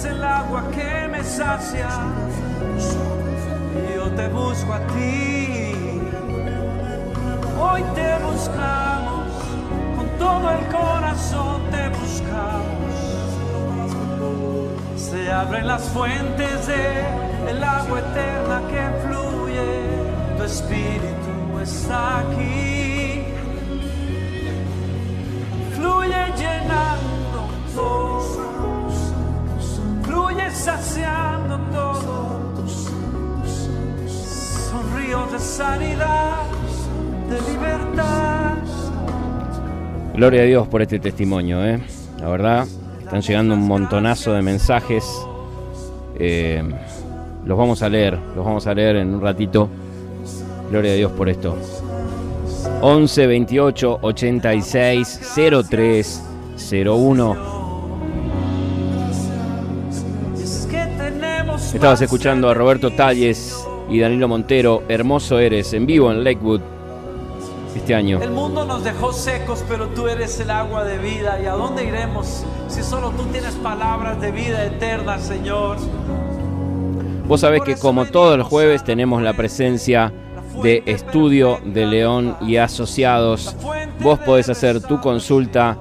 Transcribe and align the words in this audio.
eres 0.00 0.04
el 0.04 0.24
agua 0.24 0.64
que 0.70 1.08
me 1.08 1.22
sacia. 1.22 1.88
Yo 3.94 4.10
te 4.12 4.28
busco 4.28 4.72
a 4.72 4.80
ti. 4.88 5.74
Hoy 7.60 7.82
te 7.94 8.18
buscamos, 8.24 9.28
con 9.96 10.08
todo 10.18 10.50
el 10.50 10.66
corazón 10.66 11.62
te 11.70 11.88
buscamos. 11.88 12.94
Se 14.96 15.30
abren 15.30 15.66
las 15.66 15.82
fuentes 15.88 16.66
de 16.66 17.04
el 17.50 17.62
agua 17.62 17.98
eterna 17.98 18.62
que 18.70 18.82
fluye. 19.06 20.36
Tu 20.36 20.44
espíritu 20.44 21.58
está 21.62 22.20
aquí. 22.20 23.24
Fluye 25.74 26.32
llenando 26.36 27.48
todo. 27.74 28.09
Saciando 30.62 31.58
todo. 31.72 32.66
Son 34.06 34.94
ríos 34.94 35.32
de 35.32 35.38
sanidad, 35.38 36.42
de 37.30 37.50
libertad. 37.50 38.56
Gloria 40.14 40.42
a 40.42 40.44
Dios 40.44 40.68
por 40.68 40.82
este 40.82 40.98
testimonio, 40.98 41.64
¿eh? 41.64 41.80
La 42.18 42.28
verdad, 42.28 42.66
están 43.00 43.22
llegando 43.22 43.54
un 43.54 43.66
montonazo 43.66 44.34
de 44.34 44.42
mensajes. 44.42 45.26
Eh, 46.18 46.62
los 47.46 47.56
vamos 47.56 47.82
a 47.82 47.88
leer, 47.88 48.18
los 48.36 48.44
vamos 48.44 48.66
a 48.66 48.74
leer 48.74 48.96
en 48.96 49.14
un 49.14 49.22
ratito. 49.22 49.70
Gloria 50.70 50.92
a 50.92 50.96
Dios 50.96 51.12
por 51.12 51.30
esto. 51.30 51.56
11 52.82 53.26
28 53.26 53.98
86 54.02 55.20
03 55.70 56.22
01. 56.84 57.49
Estabas 61.74 62.02
escuchando 62.02 62.48
a 62.48 62.54
Roberto 62.54 62.90
Talles 62.90 63.66
y 63.88 64.00
Danilo 64.00 64.26
Montero. 64.26 64.82
Hermoso 64.88 65.38
eres, 65.38 65.72
en 65.72 65.86
vivo 65.86 66.10
en 66.10 66.24
Lakewood 66.24 66.60
este 67.76 67.94
año. 67.94 68.20
El 68.20 68.32
mundo 68.32 68.64
nos 68.64 68.82
dejó 68.82 69.12
secos, 69.12 69.64
pero 69.68 69.86
tú 69.88 70.08
eres 70.08 70.38
el 70.40 70.50
agua 70.50 70.84
de 70.84 70.98
vida. 70.98 71.40
¿Y 71.40 71.46
a 71.46 71.52
dónde 71.52 71.84
iremos 71.84 72.44
si 72.68 72.82
solo 72.82 73.10
tú 73.10 73.22
tienes 73.32 73.54
palabras 73.54 74.20
de 74.20 74.32
vida 74.32 74.64
eterna, 74.66 75.18
Señor? 75.18 75.76
Vos 77.26 77.40
sabés 77.40 77.62
que 77.62 77.76
como 77.76 78.06
todos 78.06 78.36
los 78.36 78.48
jueves 78.48 78.82
tenemos 78.82 79.22
la 79.22 79.32
presencia 79.34 80.12
de 80.62 80.82
Estudio 80.86 81.60
de 81.64 81.86
León 81.86 82.36
y 82.40 82.56
Asociados. 82.56 83.54
Vos 84.00 84.18
podés 84.18 84.48
hacer 84.48 84.82
tu 84.82 85.00
consulta 85.00 85.78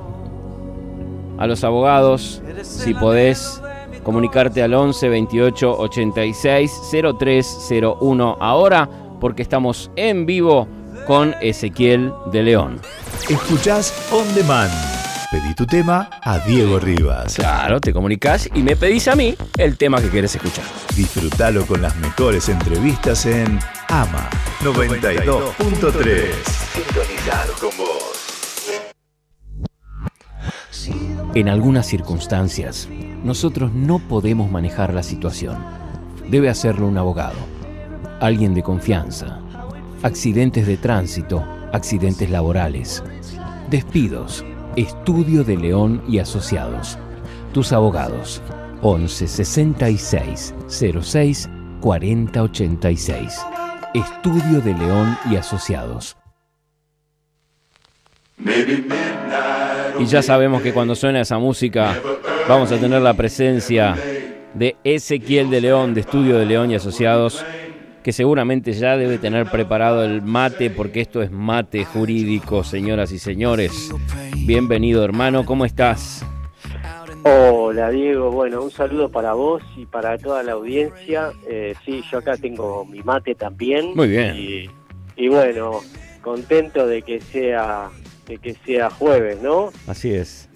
a 1.39 1.47
los 1.47 1.64
abogados 1.64 2.44
si 2.61 2.94
podés 2.94 3.61
comunicarte 4.09 4.63
al 4.63 4.73
11 4.73 5.07
28 5.07 5.77
86 5.81 6.81
0301 7.19 8.38
ahora 8.39 8.89
porque 9.21 9.43
estamos 9.43 9.91
en 9.95 10.25
vivo 10.25 10.67
con 11.05 11.35
Ezequiel 11.41 12.11
de 12.31 12.41
León. 12.41 12.81
Escuchás 13.30 14.09
On 14.11 14.25
Demand. 14.33 14.71
Pedí 15.30 15.53
tu 15.53 15.67
tema 15.67 16.09
a 16.23 16.39
Diego 16.39 16.80
Rivas. 16.80 17.35
Claro, 17.35 17.80
te 17.80 17.93
comunicás 17.93 18.49
y 18.55 18.63
me 18.63 18.75
pedís 18.75 19.07
a 19.07 19.15
mí 19.15 19.35
el 19.59 19.77
tema 19.77 20.02
que 20.02 20.09
querés 20.09 20.33
escuchar. 20.33 20.65
Disfrútalo 20.95 21.67
con 21.67 21.83
las 21.83 21.95
mejores 21.97 22.49
entrevistas 22.49 23.27
en 23.27 23.59
AMA 23.89 24.27
92.3. 24.63 26.31
Sintonizado 26.73 27.53
con 27.61 27.77
vos. 27.77 28.09
En 31.35 31.47
algunas 31.47 31.85
circunstancias, 31.85 32.89
nosotros 33.23 33.73
no 33.73 34.00
podemos 34.00 34.50
manejar 34.50 34.94
la 34.94 35.03
situación. 35.03 35.58
Debe 36.30 36.50
hacerlo 36.50 36.88
un 36.88 36.98
abogado, 36.98 37.38
alguien 38.20 38.53
de 38.53 38.64
confianza. 38.64 39.39
Accidentes 40.03 40.66
de 40.66 40.78
tránsito, 40.78 41.44
accidentes 41.73 42.30
laborales, 42.30 43.04
despidos, 43.70 44.45
Estudio 44.76 45.43
de 45.43 45.58
León 45.58 46.02
y 46.08 46.20
Asociados. 46.20 46.98
Tus 47.54 47.73
abogados. 47.73 48.42
11 48.82 49.27
66 49.27 50.54
06 51.02 51.49
40 51.82 52.43
86. 52.43 53.42
Estudio 53.93 54.61
de 54.61 54.73
León 54.73 55.17
y 55.30 55.36
Asociados. 55.36 56.16
Y 59.99 60.05
ya 60.05 60.22
sabemos 60.22 60.61
que 60.61 60.72
cuando 60.72 60.95
suena 60.95 61.20
esa 61.20 61.39
música 61.39 61.99
vamos 62.49 62.71
a 62.71 62.80
tener 62.80 62.99
la 63.04 63.14
presencia 63.14 63.95
de 64.55 64.76
Ezequiel 64.83 65.52
de 65.52 65.61
León, 65.61 65.93
de 65.93 66.02
Estudio 66.02 66.39
de 66.39 66.48
León 66.48 66.71
y 66.71 66.76
Asociados, 66.76 67.45
que 68.02 68.11
seguramente 68.11 68.73
ya 68.73 68.98
debe 68.98 69.20
tener 69.20 69.45
preparado 69.52 70.04
el 70.04 70.23
mate, 70.23 70.71
porque 70.71 70.99
esto 70.99 71.21
es 71.21 71.30
mate 71.30 71.86
jurídico, 71.86 72.64
señoras 72.64 73.11
y 73.11 73.20
señores. 73.20 73.92
Bienvenido 74.48 75.05
hermano, 75.05 75.45
¿cómo 75.45 75.64
estás? 75.64 76.26
Hola 77.23 77.92
Diego, 77.92 78.32
bueno, 78.32 78.64
un 78.64 78.71
saludo 78.71 79.10
para 79.10 79.33
vos 79.33 79.61
y 79.77 79.86
para 79.86 80.17
toda 80.17 80.42
la 80.42 80.54
audiencia. 80.54 81.31
Eh, 81.48 81.76
sí, 81.86 82.02
yo 82.11 82.17
acá 82.17 82.36
tengo 82.36 82.83
mi 82.83 83.04
mate 83.04 83.36
también. 83.36 83.93
Muy 83.95 84.08
bien. 84.08 84.36
Y, 84.36 84.70
y 85.16 85.27
bueno, 85.27 85.81
contento 86.23 86.87
de 86.87 87.04
que 87.04 87.21
sea 87.21 87.89
de 88.26 88.39
que 88.39 88.55
sea 88.66 88.89
jueves, 88.89 89.39
¿no? 89.42 89.71
Así 89.87 90.11
es, 90.11 90.49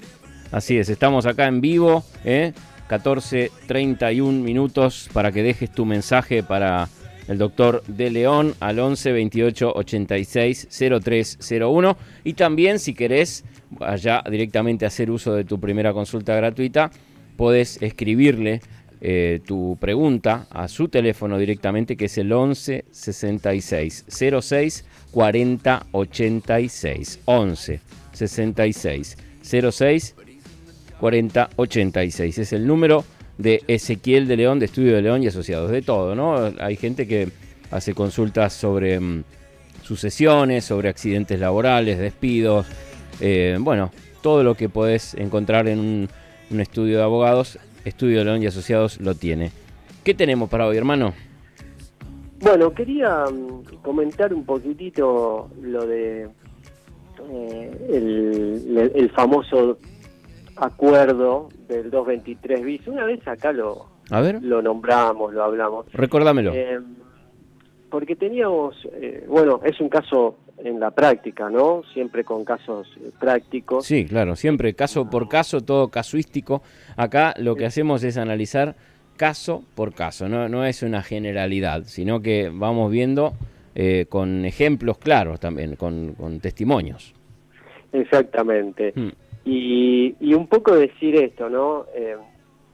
así 0.54 0.78
es, 0.78 0.88
estamos 0.88 1.26
acá 1.26 1.48
en 1.48 1.60
vivo, 1.60 2.04
¿eh? 2.24 2.54
14.31 2.90 4.32
minutos 4.32 5.10
para 5.12 5.32
que 5.32 5.44
dejes 5.44 5.72
tu 5.72 5.86
mensaje 5.86 6.44
para 6.44 6.88
el 7.28 7.38
doctor 7.38 7.84
De 7.88 8.12
León 8.12 8.54
al 8.60 8.80
11 8.80 9.12
28 9.14 9.74
86 9.74 10.68
0301 10.70 11.98
y 12.24 12.34
también 12.34 12.80
si 12.80 12.94
querés 12.94 13.46
allá 13.80 14.24
directamente 14.30 14.86
hacer 14.86 15.10
uso 15.10 15.34
de 15.34 15.46
tu 15.46 15.60
primera 15.60 15.94
consulta 15.94 16.36
gratuita, 16.36 16.92
podés 17.36 17.82
escribirle 17.82 18.62
eh, 19.02 19.42
tu 19.46 19.78
pregunta 19.82 20.48
a 20.50 20.68
su 20.68 20.88
teléfono 20.88 21.38
directamente 21.38 21.98
que 21.98 22.06
es 22.06 22.18
el 22.18 22.32
11 22.32 22.86
66 22.92 24.06
06 24.42 24.86
40 25.12 25.86
86 25.92 27.20
11 27.26 27.80
66 28.14 29.18
06 29.42 30.16
40 31.04 31.50
86 31.58 32.38
es 32.38 32.54
el 32.54 32.66
número 32.66 33.04
de 33.38 33.62
Ezequiel 33.68 34.26
de 34.26 34.38
León, 34.38 34.60
de 34.60 34.68
Estudio 34.68 34.96
de 34.96 35.02
León 35.02 35.22
y 35.22 35.28
Asociados, 35.28 35.70
de 35.70 35.82
todo, 35.82 36.16
¿no? 36.16 36.54
Hay 36.62 36.78
gente 36.78 37.06
que 37.10 37.28
hace 37.72 37.94
consultas 37.94 38.54
sobre 38.54 39.02
mm, 39.02 39.26
sucesiones, 39.82 40.64
sobre 40.64 40.88
accidentes 40.88 41.38
laborales, 41.38 42.00
despidos, 42.00 42.68
eh, 43.20 43.58
bueno, 43.60 43.92
todo 44.22 44.46
lo 44.46 44.56
que 44.56 44.70
podés 44.70 45.14
encontrar 45.16 45.68
en 45.68 46.08
un, 46.50 46.60
estudio 46.62 47.00
de 47.00 47.04
abogados, 47.04 47.60
Estudio 47.84 48.20
de 48.20 48.24
León 48.24 48.42
y 48.42 48.46
Asociados 48.46 49.02
lo 49.02 49.14
tiene. 49.14 49.52
¿Qué 50.06 50.14
tenemos 50.14 50.50
para 50.50 50.68
hoy, 50.68 50.78
hermano? 50.78 51.14
Bueno, 52.40 52.74
quería 52.74 53.26
mm, 53.26 53.82
comentar 53.82 54.34
un 54.34 54.46
poquitito 54.46 55.50
lo 55.62 55.86
de 55.86 56.30
eh, 57.30 58.92
el 58.96 59.12
famoso 59.14 59.78
acuerdo 60.56 61.50
del 61.68 61.90
223 61.90 62.64
bis. 62.64 62.88
Una 62.88 63.06
vez 63.06 63.28
acá 63.28 63.52
lo, 63.52 63.88
A 64.10 64.22
ver, 64.22 64.42
lo 64.42 64.62
nombramos, 64.62 65.34
lo 65.34 65.44
hablamos. 65.44 65.92
recordámelo. 65.94 66.54
Eh, 66.54 66.80
porque 67.90 68.16
teníamos, 68.16 68.76
eh, 68.94 69.26
bueno, 69.28 69.62
es 69.64 69.80
un 69.80 69.90
caso 69.90 70.38
en 70.58 70.80
la 70.80 70.92
práctica, 70.92 71.50
¿no? 71.50 71.84
Siempre 71.94 72.24
con 72.24 72.44
casos 72.44 72.88
eh, 72.98 73.12
prácticos. 73.20 73.86
Sí, 73.86 74.06
claro, 74.06 74.36
siempre 74.36 74.74
caso 74.74 75.10
por 75.10 75.28
caso, 75.30 75.62
todo 75.62 75.90
casuístico. 75.90 76.64
Acá 76.96 77.34
lo 77.38 77.56
que 77.56 77.66
hacemos 77.66 78.04
es 78.04 78.18
analizar 78.18 78.76
caso 79.18 79.64
por 79.76 79.94
caso, 79.94 80.28
no, 80.28 80.50
no 80.50 80.66
es 80.66 80.82
una 80.82 81.04
generalidad, 81.04 81.84
sino 81.86 82.22
que 82.22 82.50
vamos 82.52 82.92
viendo 82.92 83.34
eh, 83.76 84.06
con 84.10 84.46
ejemplos 84.46 84.98
claros 84.98 85.40
también, 85.40 85.76
con, 85.76 86.14
con 86.14 86.40
testimonios. 86.40 87.14
Exactamente. 87.92 88.94
Mm. 88.96 89.10
Y, 89.46 90.16
y 90.20 90.34
un 90.34 90.48
poco 90.48 90.76
decir 90.76 91.16
esto, 91.16 91.50
¿no? 91.50 91.86
Eh, 91.96 92.16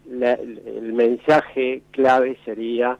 la- 0.09 0.33
el 0.33 0.93
mensaje 0.93 1.81
clave 1.91 2.37
sería, 2.45 2.97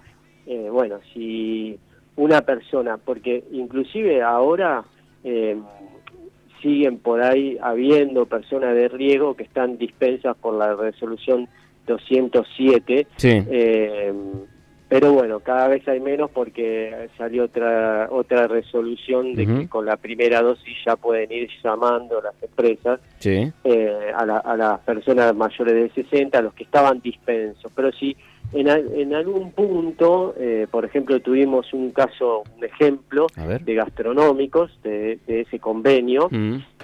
eh, 0.48 0.70
bueno, 0.72 1.00
si 1.14 1.78
una 2.16 2.42
persona, 2.42 2.98
porque 2.98 3.44
inclusive 3.52 4.22
ahora 4.22 4.84
eh, 5.24 5.58
siguen 6.62 6.98
por 6.98 7.22
ahí 7.22 7.58
habiendo 7.62 8.26
personas 8.26 8.74
de 8.76 8.88
riesgo 8.90 9.36
que 9.36 9.44
están 9.44 9.78
dispensas 9.78 10.36
por 10.38 10.54
la 10.56 10.76
resolución 10.76 11.48
207, 11.88 13.08
Sí, 13.18 13.44
eh, 13.50 14.14
pero 14.90 15.14
bueno, 15.14 15.40
cada 15.40 15.68
vez 15.68 15.88
hay 15.88 16.00
menos 16.00 16.32
porque 16.32 17.08
salió 17.18 17.44
otra 17.46 18.08
otra 18.12 18.48
resolución 18.48 19.36
de 19.36 19.46
que 19.46 19.70
con 19.70 19.86
la 19.86 19.96
primera 19.98 20.42
dosis 20.42 20.76
ya 20.86 20.96
pueden 20.96 21.32
ir 21.32 21.48
llamando 21.64 22.20
las 22.22 22.34
empresas 22.42 23.00
Sí. 23.20 23.52
eh, 23.64 24.12
a, 24.16 24.26
la- 24.26 24.40
a 24.40 24.58
las 24.58 24.80
personas 24.80 25.34
mayores 25.36 25.74
de 25.76 26.04
60, 26.04 26.40
a 26.40 26.42
los 26.42 26.54
que 26.56 26.64
estaban 26.64 27.00
dispensos. 27.02 27.72
Pero 27.76 27.92
si 27.92 28.18
en, 28.52 28.68
en 28.68 29.14
algún 29.14 29.52
punto, 29.52 30.34
eh, 30.40 30.66
por 30.72 30.84
ejemplo, 30.84 31.20
tuvimos 31.20 31.72
un 31.72 31.92
caso, 31.92 32.42
un 32.58 32.64
ejemplo 32.66 33.28
de 33.64 33.76
gastronómicos 33.76 34.72
de, 34.82 35.20
de 35.28 35.42
ese 35.42 35.60
convenio, 35.60 36.30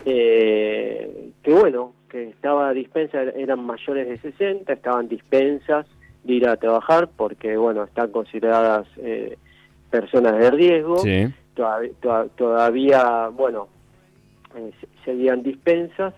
eh, 0.05 1.31
que 1.43 1.51
bueno, 1.53 1.93
que 2.09 2.29
estaba 2.29 2.71
dispensa, 2.73 3.23
eran 3.35 3.65
mayores 3.65 4.07
de 4.07 4.17
60, 4.31 4.71
estaban 4.73 5.07
dispensas 5.07 5.87
de 6.25 6.33
ir 6.33 6.47
a 6.47 6.57
trabajar 6.57 7.09
porque, 7.15 7.55
bueno, 7.55 7.83
están 7.83 8.11
consideradas 8.11 8.87
eh, 8.97 9.37
personas 9.89 10.37
de 10.37 10.51
riesgo 10.51 10.97
Sí. 10.97 11.27
todav- 11.55 11.91
toda- 12.01 12.25
todavía, 12.29 13.29
bueno, 13.29 13.67
eh, 14.55 14.71
se- 14.81 14.87
seguían 15.05 15.43
dispensas 15.43 16.13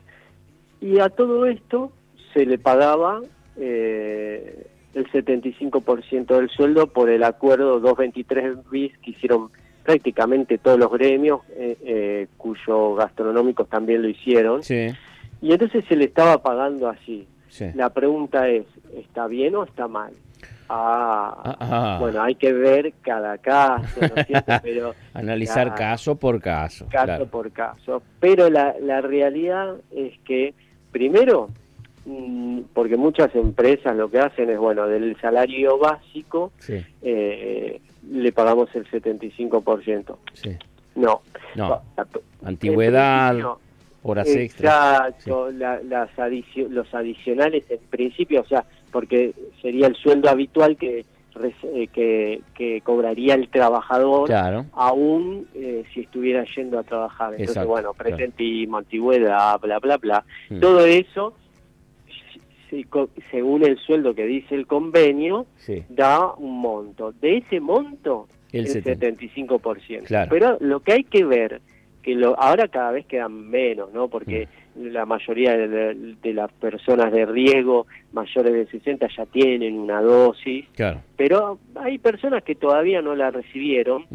y 0.82 1.00
a 1.00 1.10
todo 1.10 1.46
esto 1.46 1.92
se 2.34 2.46
le 2.46 2.58
pagaba 2.58 3.22
eh, 3.60 4.68
el 4.94 5.12
75% 5.12 6.36
del 6.38 6.50
sueldo 6.50 6.88
por 6.88 7.10
el 7.10 7.24
acuerdo 7.24 7.80
223 7.80 8.58
bis 8.70 8.96
que 9.00 9.12
hicieron 9.12 9.50
prácticamente 9.84 10.58
todos 10.58 10.78
los 10.78 10.92
gremios, 10.92 11.42
eh, 11.56 11.78
eh, 11.84 12.28
cuyos 12.38 12.98
gastronómicos 12.98 13.68
también 13.70 14.02
lo 14.04 14.10
hicieron, 14.10 14.62
Sí. 14.64 14.88
y 15.42 15.52
entonces 15.52 15.86
se 15.88 15.96
le 15.96 16.06
estaba 16.06 16.42
pagando 16.44 16.88
así. 16.90 17.28
Sí. 17.58 17.66
La 17.74 17.90
pregunta 17.90 18.48
es, 18.48 18.66
¿está 18.96 19.26
bien 19.28 19.56
o 19.56 19.64
está 19.64 19.88
mal? 19.88 20.14
Ah, 20.70 21.36
Ah, 21.44 21.58
ah. 21.60 21.98
bueno, 22.00 22.22
hay 22.22 22.36
que 22.36 22.52
ver 22.54 22.94
cada 23.02 23.38
caso, 23.38 24.00
¿no 24.02 24.16
es 24.22 24.28
cierto? 24.28 24.52
Pero 24.62 24.94
Analizar 25.14 25.74
caso 25.74 26.16
por 26.18 26.40
caso. 26.42 26.86
caso 26.90 27.06
claro. 27.06 27.26
por 27.28 27.52
caso. 27.52 28.04
Pero 28.20 28.50
la, 28.50 28.76
la 28.82 29.02
realidad 29.02 29.76
es 29.92 30.14
que, 30.26 30.54
primero, 30.92 31.50
mm, 32.06 32.60
porque 32.74 32.98
muchas 32.98 33.34
empresas 33.36 33.96
lo 33.96 34.10
que 34.12 34.20
hacen 34.20 34.50
es, 34.50 34.58
bueno, 34.60 34.88
del 34.88 35.20
salario 35.22 35.80
básico 35.80 36.52
Sí, 36.60 36.84
eh, 37.02 37.82
le 38.12 38.32
pagamos 38.34 38.70
el 38.76 38.86
75%. 38.92 40.18
sí. 40.34 40.52
No. 40.96 41.22
No, 41.56 41.82
antigüedad, 42.44 43.30
principio, 43.30 43.60
horas 44.12 44.28
extras. 44.28 45.10
Exacto, 45.10 45.52
la- 45.52 45.82
las 45.84 46.10
adicio- 46.18 46.68
los 46.70 46.94
adicionales 46.94 47.64
en 47.70 47.80
principio, 47.90 48.42
o 48.42 48.46
sea, 48.46 48.66
porque 48.92 49.34
sería 49.62 49.88
el 49.88 49.96
sueldo 49.96 50.30
habitual 50.30 50.78
que, 50.78 51.06
eh, 51.64 51.88
que, 51.94 52.42
que 52.56 52.82
cobraría 52.82 53.36
el 53.36 53.50
trabajador 53.50 54.28
Claro. 54.28 54.66
aún 54.74 55.48
eh, 55.54 55.84
si 55.94 56.02
estuviera 56.02 56.44
yendo 56.56 56.80
a 56.80 56.84
trabajar. 56.84 57.32
Entonces, 57.34 57.50
Exacto, 57.50 57.70
bueno, 57.70 57.94
claro. 57.94 58.16
presentismo, 58.16 58.78
antigüedad, 58.78 59.60
bla, 59.60 59.78
bla, 59.80 59.98
bla. 59.98 60.26
Mm. 60.50 60.60
Todo 60.60 60.86
eso, 60.86 61.36
si- 62.70 62.86
según 63.32 63.64
el 63.66 63.78
sueldo 63.78 64.14
que 64.16 64.26
dice 64.26 64.56
el 64.56 64.68
convenio, 64.68 65.46
Sí. 65.58 65.84
da 65.90 66.34
un 66.34 66.60
monto. 66.60 67.12
De 67.14 67.38
ese 67.38 67.60
monto, 67.60 68.28
El 68.52 68.62
el, 68.66 68.68
70. 68.72 69.06
75%. 69.08 70.04
Claro. 70.08 70.30
Pero 70.32 70.58
lo 70.60 70.80
que 70.82 70.94
hay 70.94 71.04
que 71.04 71.24
ver, 71.24 71.62
que 72.08 72.16
lo, 72.16 72.40
ahora 72.40 72.70
cada 72.70 72.92
vez 72.92 73.06
quedan 73.06 73.50
menos, 73.50 73.92
¿no? 73.94 74.08
Porque 74.08 74.48
Mm. 74.76 74.86
la 74.94 75.06
mayoría 75.06 75.58
de, 75.58 75.68
de- 75.68 76.16
de 76.24 76.34
las 76.34 76.50
personas 76.54 77.12
de 77.12 77.26
riesgo 77.26 77.86
mayores 78.14 78.54
de 78.54 78.66
60 78.68 79.10
ya 79.18 79.26
tienen 79.26 79.78
una 79.78 80.00
dosis, 80.02 80.64
Claro. 80.74 81.02
pero 81.18 81.60
hay 81.76 81.98
personas 81.98 82.44
que 82.46 82.56
todavía 82.56 83.02
no 83.02 83.14
la 83.14 83.30
recibieron 83.30 84.06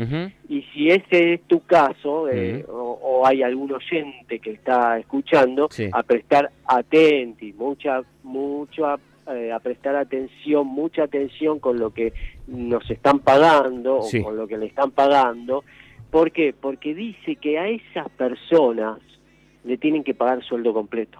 y 0.49 0.63
si 0.73 0.89
ese 0.89 1.35
es 1.35 1.43
tu 1.43 1.61
caso 1.67 2.31
eh, 2.31 2.65
o, 2.67 2.99
o 3.03 3.27
hay 3.27 3.43
algún 3.43 3.71
oyente 3.73 4.39
que 4.39 4.53
está 4.53 4.99
escuchando, 4.99 5.69
Sí. 5.71 5.91
a 5.93 6.03
prestar 6.03 6.51
atenti, 6.67 7.53
mucha, 7.53 8.01
mucho 8.23 8.87
a, 8.87 8.99
eh, 9.35 9.53
a 9.53 9.59
prestar 9.59 9.97
atención, 9.97 10.67
mucha 10.67 11.03
atención 11.03 11.59
con 11.59 11.79
lo 11.79 11.91
que 11.93 12.15
nos 12.47 12.91
están 12.91 13.19
pagando 13.19 14.01
Sí. 14.01 14.21
o 14.21 14.25
con 14.25 14.37
lo 14.39 14.49
que 14.49 14.57
le 14.57 14.65
están 14.67 14.93
pagando. 14.93 15.63
¿Por 16.13 16.31
qué? 16.31 16.55
Porque 16.59 16.95
dice 16.95 17.35
que 17.37 17.59
a 17.59 17.69
esas 17.69 18.09
personas 18.11 18.99
le 19.65 19.77
tienen 19.79 20.05
que 20.05 20.15
pagar 20.15 20.45
sueldo 20.45 20.73
completo. 20.73 21.19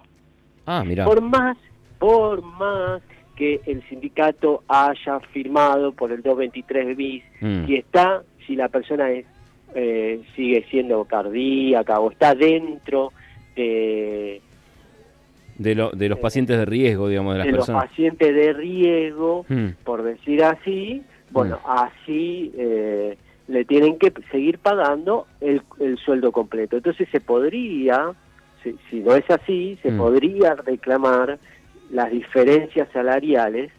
Ah, 0.65 0.83
mira. 0.85 1.03
Por 1.03 1.19
más, 1.21 1.57
por 1.99 2.41
más 2.43 3.01
que 3.35 3.59
el 3.65 3.81
sindicato 3.89 4.63
haya 4.67 5.19
firmado 5.33 5.91
por 5.91 6.11
el 6.11 6.21
223 6.21 6.95
bis, 6.95 7.23
Mm. 7.41 7.65
si 7.65 7.75
está, 7.75 8.21
si 8.45 8.55
la 8.55 8.69
persona 8.69 9.09
es, 9.11 9.25
eh, 9.75 10.21
sigue 10.35 10.63
siendo 10.69 11.03
cardíaca 11.05 11.99
o 11.99 12.11
está 12.11 12.35
dentro 12.35 13.11
de, 13.55 14.39
De, 15.57 15.73
lo- 15.75 15.89
de 15.91 16.09
los 16.09 16.19
pacientes 16.19 16.57
de 16.57 16.65
riesgo, 16.65 17.07
digamos, 17.09 17.33
de 17.33 17.37
las 17.39 17.47
de 17.47 17.53
los 17.53 17.67
pacientes 17.69 18.35
de 18.35 18.53
riesgo, 18.53 19.45
Mm. 19.49 19.69
por 19.83 20.03
decir 20.03 20.43
así, 20.43 21.01
bueno, 21.31 21.59
así 21.65 22.51
eh, 22.55 23.17
le 23.47 23.65
tienen 23.65 23.97
que 23.99 24.11
seguir 24.31 24.59
pagando 24.59 25.27
el, 25.41 25.61
el 25.79 25.97
sueldo 25.97 26.31
completo. 26.31 26.77
Entonces 26.77 27.07
se 27.11 27.19
podría, 27.19 28.11
si, 28.63 28.77
si 28.89 28.99
no 29.01 29.15
es 29.15 29.29
así, 29.29 29.77
se 29.81 29.91
Mm. 29.91 29.97
podría 29.97 30.55
reclamar 30.55 31.37
las 31.91 32.09
diferencias 32.11 32.87
salariales 32.93 33.71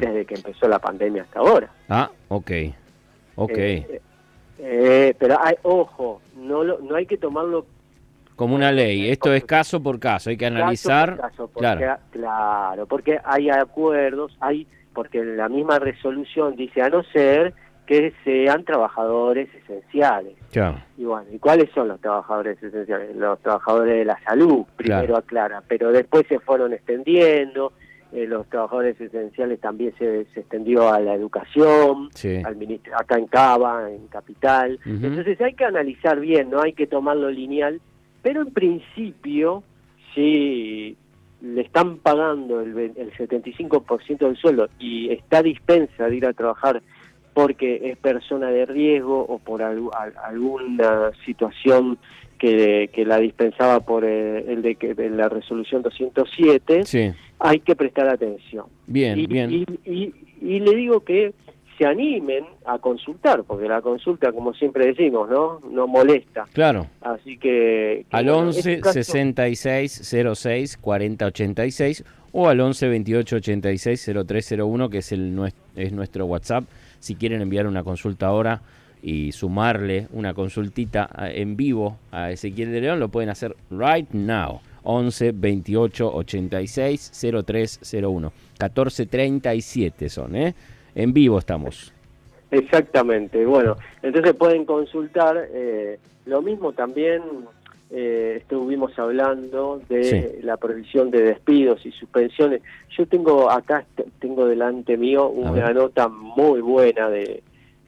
desde 0.00 0.24
que 0.24 0.34
empezó 0.36 0.66
la 0.68 0.78
pandemia 0.78 1.22
hasta 1.24 1.40
ahora. 1.40 1.70
Ah, 1.90 2.10
ok. 2.28 2.50
Ok. 3.34 3.50
Eh, 3.58 4.00
eh, 4.58 5.14
pero 5.18 5.36
hay, 5.42 5.54
ojo, 5.62 6.22
no, 6.36 6.64
lo, 6.64 6.78
no 6.80 6.94
hay 6.96 7.04
que 7.04 7.18
tomarlo 7.18 7.66
Como 8.36 8.54
una 8.54 8.72
ley. 8.72 9.10
Esto 9.10 9.34
es 9.34 9.44
caso 9.44 9.82
por 9.82 9.98
caso. 10.00 10.30
Hay 10.30 10.38
que 10.38 10.46
analizar. 10.46 11.16
caso 11.18 11.20
por 11.20 11.30
caso, 11.30 11.48
porque, 11.52 11.84
claro. 11.84 12.00
claro, 12.10 12.86
porque 12.86 13.20
hay 13.24 13.50
acuerdos, 13.50 14.34
hay 14.40 14.66
porque 14.94 15.22
la 15.22 15.50
misma 15.50 15.78
resolución 15.78 16.56
dice 16.56 16.80
a 16.80 16.88
no 16.88 17.02
ser 17.12 17.52
que 17.86 18.12
sean 18.24 18.64
trabajadores 18.64 19.48
esenciales. 19.54 20.34
Claro. 20.52 20.78
Y 20.98 21.04
bueno, 21.04 21.26
¿y 21.32 21.38
cuáles 21.38 21.70
son 21.74 21.88
los 21.88 22.00
trabajadores 22.00 22.60
esenciales? 22.62 23.14
Los 23.16 23.38
trabajadores 23.40 23.94
de 23.98 24.04
la 24.04 24.18
salud, 24.24 24.64
primero 24.76 25.02
Claro. 25.06 25.16
aclara, 25.18 25.62
pero 25.68 25.92
después 25.92 26.26
se 26.28 26.38
fueron 26.40 26.72
extendiendo, 26.72 27.72
eh, 28.12 28.26
los 28.26 28.46
trabajadores 28.48 29.00
esenciales 29.00 29.60
también 29.60 29.92
se, 29.98 30.24
se 30.34 30.40
extendió 30.40 30.88
a 30.92 31.00
la 31.00 31.14
educación, 31.14 32.08
Sí. 32.14 32.40
al 32.44 32.56
ministro, 32.56 32.94
acá 32.98 33.18
en 33.18 33.26
Cava, 33.26 33.90
en 33.90 34.06
Capital. 34.08 34.78
Entonces 34.84 35.40
hay 35.40 35.54
que 35.54 35.64
analizar 35.64 36.18
bien, 36.20 36.50
no 36.50 36.60
hay 36.62 36.72
que 36.72 36.86
tomarlo 36.86 37.30
lineal, 37.30 37.80
pero 38.22 38.42
en 38.42 38.52
principio, 38.52 39.62
si 40.14 40.96
le 41.42 41.60
están 41.60 41.98
pagando 41.98 42.60
el, 42.62 42.76
el 42.96 43.12
75% 43.12 44.18
del 44.26 44.36
sueldo 44.36 44.68
y 44.78 45.10
está 45.12 45.42
dispensa 45.42 46.08
de 46.08 46.16
ir 46.16 46.26
a 46.26 46.32
trabajar 46.32 46.82
porque 47.36 47.90
es 47.90 47.98
persona 47.98 48.48
de 48.50 48.64
riesgo 48.64 49.20
o 49.28 49.38
por 49.38 49.62
al- 49.62 49.90
alguna 50.24 51.10
situación 51.26 51.98
que, 52.38 52.88
que 52.94 53.04
la 53.04 53.18
dispensaba 53.18 53.80
por 53.80 54.06
eh, 54.06 54.38
el 54.50 54.62
de 54.62 54.76
que 54.76 54.94
la 55.10 55.28
resolución 55.28 55.82
207, 55.82 56.84
Sí. 56.86 57.12
hay 57.38 57.60
que 57.60 57.76
prestar 57.76 58.08
atención. 58.08 58.64
Bien, 58.86 59.18
y, 59.18 59.26
bien. 59.26 59.50
Y, 59.52 59.66
y- 59.84 60.14
y 60.40 60.60
le 60.60 60.74
digo 60.76 61.00
que 61.00 61.34
se 61.76 61.84
animen 61.84 62.46
a 62.64 62.78
consultar, 62.78 63.44
porque 63.44 63.68
la 63.68 63.82
consulta, 63.82 64.32
como 64.32 64.54
siempre 64.54 64.86
decimos, 64.86 65.28
¿no? 65.28 65.60
No 65.70 65.86
molesta. 65.86 66.46
Claro. 66.54 66.86
Así 67.02 67.36
que... 67.36 68.06
que, 68.10 68.16
Al 68.16 68.24
bueno, 68.24 68.38
11 68.48 68.58
este 68.60 68.80
caso- 68.80 68.92
66 68.94 70.14
06 70.34 70.78
40 70.78 71.26
86 71.26 72.02
o 72.32 72.48
al 72.48 72.60
11 72.60 72.88
28 72.88 73.36
86 73.36 74.10
0301 74.26 74.88
que 74.88 74.98
es 74.98 75.12
el 75.12 75.38
es 75.74 75.92
nuestro 75.92 76.24
WhatsApp 76.24 76.64
si 77.06 77.14
quieren 77.14 77.40
enviar 77.40 77.68
una 77.68 77.84
consulta 77.84 78.26
ahora 78.26 78.60
y 79.00 79.30
sumarle 79.30 80.08
una 80.12 80.34
consultita 80.34 81.08
en 81.20 81.56
vivo 81.56 81.98
a 82.10 82.32
Ezequiel 82.32 82.72
de 82.72 82.80
León 82.80 82.98
lo 82.98 83.08
pueden 83.08 83.30
hacer 83.30 83.54
right 83.70 84.10
now. 84.10 84.60
11 84.82 85.32
28 85.32 86.14
86 86.14 87.12
0301 87.44 88.32
14 88.58 89.06
37 89.06 90.08
son 90.08 90.36
eh 90.36 90.54
en 90.94 91.12
vivo 91.12 91.38
estamos. 91.38 91.92
Exactamente, 92.50 93.44
bueno, 93.44 93.76
entonces 94.02 94.34
pueden 94.34 94.64
consultar, 94.64 95.48
eh, 95.52 95.98
lo 96.24 96.40
mismo 96.42 96.72
también 96.72 97.22
eh, 97.90 98.38
estuvimos 98.40 98.98
hablando 98.98 99.80
de 99.88 100.04
Sí. 100.04 100.24
la 100.42 100.56
prohibición 100.56 101.10
de 101.10 101.22
despidos 101.22 101.84
y 101.86 101.92
suspensiones. 101.92 102.62
Yo 102.96 103.06
tengo 103.06 103.50
acá, 103.50 103.84
tengo 104.18 104.46
delante 104.46 104.96
mío 104.96 105.28
una 105.28 105.72
nota 105.72 106.08
muy 106.08 106.60
buena 106.60 107.08
de, 107.08 107.42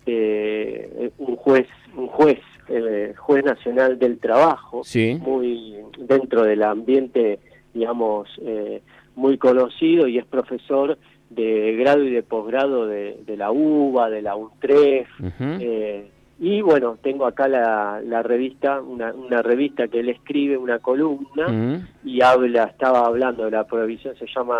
de, 0.06 0.74
eh, 1.06 1.10
un 1.18 1.36
juez, 1.36 1.66
un 1.96 2.06
juez, 2.08 2.38
el 2.68 3.16
juez 3.16 3.44
nacional 3.44 3.98
del 3.98 4.18
trabajo, 4.18 4.82
sí 4.84 5.18
muy 5.20 5.76
dentro 5.98 6.42
del 6.44 6.62
ambiente, 6.62 7.38
digamos, 7.74 8.28
eh, 8.44 8.82
muy 9.16 9.36
conocido 9.38 10.06
y 10.06 10.18
es 10.18 10.24
profesor 10.26 10.96
de 11.30 11.74
grado 11.76 12.04
y 12.04 12.10
de 12.10 12.22
posgrado 12.22 12.86
de, 12.86 13.18
de 13.26 13.36
la 13.36 13.50
UBA, 13.50 14.10
de 14.10 14.22
la 14.22 14.36
UNTREF, 14.36 15.08
Ujú. 15.20 15.44
eh, 15.60 16.08
y 16.40 16.60
bueno, 16.62 16.96
tengo 17.02 17.26
acá 17.26 17.48
la, 17.48 18.00
la 18.04 18.22
revista, 18.22 18.80
una, 18.80 19.12
una 19.12 19.42
revista 19.42 19.88
que 19.88 20.00
él 20.00 20.08
escribe, 20.08 20.56
una 20.56 20.78
columna, 20.78 21.82
y 22.04 22.22
habla, 22.22 22.64
estaba 22.64 23.06
hablando 23.06 23.44
de 23.44 23.50
la 23.50 23.64
prohibición, 23.64 24.14
se 24.16 24.26
llama, 24.32 24.56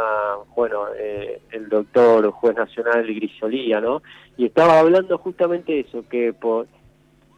bueno, 0.56 0.86
eh, 0.98 1.40
el 1.52 1.68
doctor 1.68 2.30
juez 2.32 2.56
nacional 2.56 3.06
Grisolía, 3.06 3.80
¿no? 3.80 4.02
Y 4.36 4.46
estaba 4.46 4.80
hablando 4.80 5.18
justamente 5.18 5.78
eso, 5.80 6.04
que 6.08 6.32
por, 6.32 6.66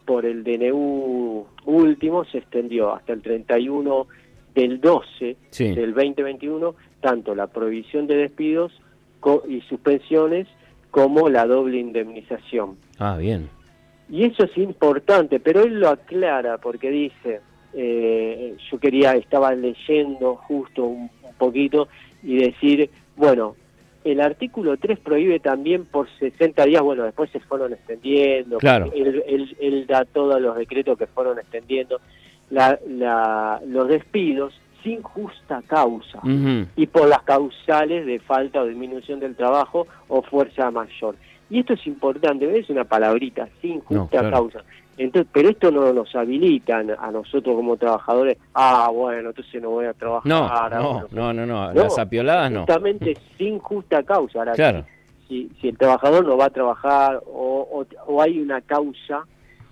por 0.05 0.25
el 0.25 0.43
DNU 0.43 1.45
último 1.65 2.25
se 2.25 2.39
extendió 2.39 2.93
hasta 2.95 3.13
el 3.13 3.21
31 3.21 4.07
del 4.55 4.81
12 4.81 5.37
Sí. 5.51 5.73
del 5.75 5.93
2021, 5.93 6.73
tanto 6.99 7.35
la 7.35 7.45
prohibición 7.47 8.07
de 8.07 8.15
despidos 8.17 8.71
co- 9.19 9.43
y 9.47 9.61
suspensiones 9.61 10.47
como 10.89 11.29
la 11.29 11.45
doble 11.45 11.77
indemnización. 11.77 12.75
Ah, 12.99 13.17
bien. 13.17 13.49
Y 14.11 14.25
eso 14.25 14.43
es 14.43 14.57
importante, 14.57 15.39
pero 15.39 15.63
él 15.63 15.79
lo 15.79 15.87
aclara 15.89 16.57
porque 16.57 16.89
dice, 16.91 17.39
eh, 17.73 18.55
yo 18.69 18.77
quería, 18.79 19.13
estaba 19.13 19.53
leyendo 19.55 20.35
justo 20.35 20.83
un, 20.83 21.09
un 21.23 21.33
poquito 21.37 21.87
y 22.21 22.35
decir, 22.37 22.89
bueno, 23.15 23.55
el 24.03 24.19
artículo 24.19 24.75
3 24.77 24.99
prohíbe 24.99 25.39
también 25.39 25.85
por 25.85 26.09
60 26.19 26.65
días, 26.65 26.81
bueno, 26.81 27.03
después 27.03 27.29
se 27.31 27.39
fueron 27.39 27.71
extendiendo, 27.71 28.57
Claro. 28.57 28.91
él, 28.93 29.23
él- 29.27 29.55
él 29.59 29.87
da 29.87 30.03
todos 30.05 30.41
los 30.41 30.57
decretos 30.57 30.97
que 30.97 31.07
fueron 31.07 31.39
extendiendo, 31.39 32.01
la, 32.49 32.77
la- 32.89 33.61
los 33.65 33.87
despidos 33.87 34.53
sin 34.83 35.01
justa 35.03 35.61
causa 35.67 36.19
y 36.75 36.87
por 36.87 37.07
las 37.07 37.21
causales 37.21 38.05
de 38.07 38.19
falta 38.19 38.61
o 38.61 38.65
disminución 38.65 39.19
del 39.19 39.35
trabajo 39.35 39.85
o 40.09 40.23
fuerza 40.23 40.69
mayor. 40.71 41.15
Y 41.51 41.59
esto 41.59 41.73
es 41.73 41.85
importante, 41.85 42.57
es 42.57 42.67
una 42.71 42.85
palabrita, 42.85 43.47
sin 43.61 43.75
No, 43.89 44.01
justa 44.01 44.19
claro. 44.21 44.31
causa. 44.31 44.63
Entonces, 44.97 45.29
pero 45.33 45.49
esto 45.49 45.69
no 45.71 45.91
nos 45.93 46.15
habilita 46.15 46.77
a 46.77 47.11
nosotros 47.11 47.55
como 47.55 47.75
trabajadores, 47.77 48.37
ah, 48.55 48.89
bueno, 48.93 49.29
entonces 49.29 49.61
no 49.61 49.69
voy 49.71 49.85
a 49.85 49.93
trabajar. 49.93 50.27
No, 50.29 50.47
ah, 50.49 50.69
no, 50.71 50.93
bueno. 50.93 51.07
no, 51.11 51.33
no, 51.33 51.45
no. 51.45 51.73
No, 51.73 51.83
Las 51.83 51.99
apioladas 51.99 52.51
no. 52.51 52.61
Justamente 52.61 53.17
sin 53.37 53.59
justa 53.59 54.01
causa. 54.03 54.39
Ahora, 54.39 54.53
Claro. 54.53 54.85
si, 55.27 55.49
si 55.59 55.67
el 55.69 55.77
trabajador 55.77 56.25
no 56.25 56.37
va 56.37 56.45
a 56.45 56.49
trabajar 56.49 57.21
o, 57.27 57.67
o- 57.71 57.85
o 58.13 58.21
hay 58.21 58.39
una 58.39 58.61
causa, 58.61 59.25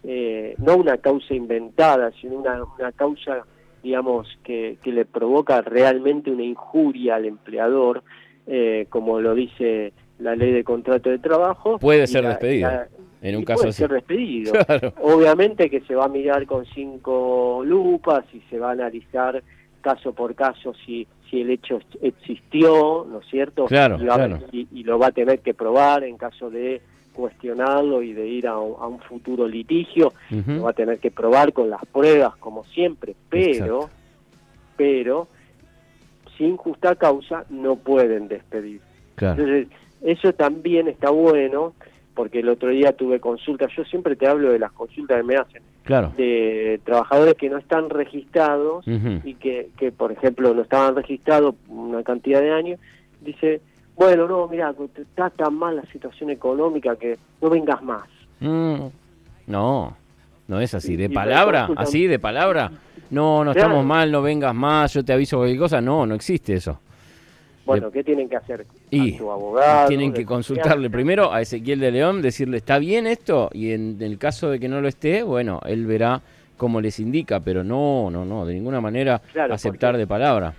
eh, 0.03 0.55
no 0.57 0.75
una 0.77 0.97
causa 0.97 1.33
inventada, 1.33 2.11
sino 2.19 2.35
una, 2.39 2.61
una 2.77 2.91
causa, 2.93 3.43
digamos, 3.83 4.27
que, 4.43 4.77
que 4.83 4.91
le 4.91 5.05
provoca 5.05 5.61
realmente 5.61 6.31
una 6.31 6.43
injuria 6.43 7.15
al 7.15 7.25
empleador, 7.25 8.03
eh, 8.47 8.87
como 8.89 9.19
lo 9.21 9.33
dice 9.35 9.93
la 10.19 10.35
ley 10.35 10.51
de 10.51 10.63
contrato 10.63 11.09
de 11.09 11.19
trabajo. 11.19 11.79
Puede 11.79 12.05
ser 12.07 12.23
la- 12.23 12.29
despedido, 12.31 12.69
la- 12.69 12.87
en 13.21 13.35
un 13.35 13.43
caso 13.43 13.59
puede 13.59 13.69
así. 13.71 13.77
ser 13.79 13.91
despedido. 13.91 14.53
Claro. 14.65 14.93
Obviamente 15.01 15.69
que 15.69 15.81
se 15.81 15.95
va 15.95 16.05
a 16.05 16.09
mirar 16.09 16.45
con 16.45 16.65
cinco 16.65 17.61
lupas 17.65 18.23
y 18.33 18.39
se 18.49 18.59
va 18.59 18.69
a 18.69 18.71
analizar 18.73 19.41
caso 19.81 20.13
por 20.13 20.35
caso 20.35 20.73
si, 20.85 21.07
si 21.29 21.41
el 21.41 21.49
hecho 21.51 21.79
existió, 22.01 23.05
¿no 23.09 23.19
es 23.19 23.27
cierto? 23.29 23.65
Claro, 23.65 23.97
y, 24.01 24.05
va 24.05 24.13
a- 24.15 24.17
claro. 24.17 24.39
y- 24.51 24.67
y 24.73 24.83
lo 24.83 24.99
va 24.99 25.07
a 25.07 25.11
tener 25.11 25.39
que 25.39 25.53
probar 25.53 26.03
en 26.03 26.17
caso 26.17 26.49
de 26.49 26.81
cuestionarlo 27.13 28.01
y 28.01 28.13
de 28.13 28.27
ir 28.27 28.47
a, 28.47 28.57
un- 28.59 28.75
a 28.81 28.87
un 28.87 28.99
futuro 28.99 29.47
litigio, 29.47 30.13
lo 30.47 30.63
va 30.63 30.69
a 30.69 30.73
tener 30.73 30.99
que 30.99 31.11
probar 31.11 31.51
con 31.53 31.69
las 31.69 31.85
pruebas 31.87 32.35
como 32.37 32.63
siempre, 32.65 33.15
pero, 33.29 33.47
Exacto. 33.51 33.89
pero 34.77 35.27
sin 36.37 36.55
justa 36.55 36.95
causa 36.95 37.43
no 37.49 37.75
pueden 37.75 38.27
despedir. 38.29 38.79
Claro. 39.15 39.43
Entonces, 39.43 39.77
eso 40.01 40.33
también 40.33 40.87
está 40.87 41.09
bueno, 41.09 41.73
porque 42.15 42.39
el 42.39 42.49
otro 42.49 42.69
día 42.69 42.91
tuve 42.93 43.19
consultas, 43.19 43.71
yo 43.77 43.83
siempre 43.85 44.15
te 44.15 44.27
hablo 44.27 44.51
de 44.51 44.59
las 44.59 44.71
consultas 44.73 45.17
que 45.17 45.23
me 45.23 45.35
hacen, 45.35 45.61
Claro. 45.83 46.13
de 46.17 46.79
trabajadores 46.83 47.35
que 47.35 47.49
no 47.49 47.57
están 47.57 47.89
registrados 47.89 48.85
y 49.23 49.35
que, 49.35 49.69
que, 49.77 49.91
por 49.91 50.11
ejemplo, 50.11 50.53
no 50.53 50.61
estaban 50.61 50.95
registrados 50.95 51.55
una 51.69 52.03
cantidad 52.03 52.41
de 52.41 52.51
años, 52.51 52.79
dice, 53.21 53.61
bueno, 53.95 54.27
no, 54.27 54.47
mira, 54.47 54.73
está 54.97 55.29
tan 55.29 55.55
mal 55.55 55.75
la 55.77 55.85
situación 55.91 56.29
económica 56.29 56.95
que 56.95 57.17
no 57.41 57.49
vengas 57.49 57.81
más. 57.83 58.03
Mm, 58.39 58.87
No, 59.47 59.95
no 60.47 60.59
es 60.61 60.73
así. 60.73 60.95
¿De 60.95 61.05
y 61.05 61.09
palabra? 61.09 61.69
¿Así? 61.75 62.05
¿De 62.07 62.19
palabra? 62.19 62.71
No, 63.09 63.43
no 63.43 63.51
Claro. 63.53 63.67
estamos 63.69 63.85
mal, 63.85 64.11
no 64.11 64.21
vengas 64.21 64.53
más, 64.53 64.93
yo 64.93 65.03
te 65.03 65.11
aviso 65.13 65.37
cualquier 65.37 65.59
cosa. 65.59 65.81
No, 65.81 66.05
no 66.05 66.13
existe 66.15 66.53
eso. 66.53 66.79
Bueno, 67.69 67.91
¿qué 67.91 68.03
tienen 68.03 68.27
que 68.27 68.35
hacer? 68.35 68.65
Y 68.89 69.15
a 69.15 69.17
tu 69.17 69.31
abogado. 69.31 69.87
tienen 69.87 70.11
que 70.13 70.25
consultarle 70.25 70.89
primero 70.89 71.31
a 71.31 71.41
Ezequiel 71.41 71.79
de 71.79 71.91
León, 71.91 72.21
decirle, 72.21 72.57
¿está 72.57 72.79
bien 72.79 73.05
esto? 73.07 73.49
Y 73.53 73.71
en 73.71 73.97
el 74.01 74.17
caso 74.17 74.49
de 74.49 74.59
que 74.59 74.67
no 74.67 74.81
lo 74.81 74.87
esté, 74.87 75.23
bueno, 75.23 75.59
él 75.65 75.85
verá 75.85 76.21
cómo 76.57 76.81
les 76.81 76.99
indica, 76.99 77.39
pero 77.39 77.63
no, 77.63 78.09
no, 78.11 78.25
no, 78.25 78.45
de 78.45 78.53
ninguna 78.55 78.81
manera 78.81 79.19
Claro, 79.31 79.53
aceptar 79.53 79.91
porque- 79.91 79.99
de 79.99 80.07
palabra. 80.07 80.53